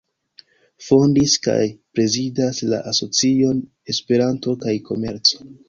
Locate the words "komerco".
4.93-5.47